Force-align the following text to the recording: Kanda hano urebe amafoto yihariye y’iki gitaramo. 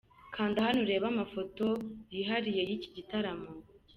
Kanda 0.33 0.59
hano 0.65 0.79
urebe 0.81 1.05
amafoto 1.13 1.65
yihariye 2.13 2.61
y’iki 2.69 2.89
gitaramo. 2.97 3.49